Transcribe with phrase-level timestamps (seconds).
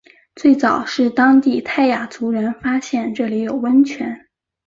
[0.35, 4.25] 最早是当地泰雅族人发现这里有温泉。